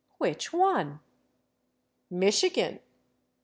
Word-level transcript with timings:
"Which 0.17 0.51
one?"" 0.51 0.99
Michigan." 2.09 2.79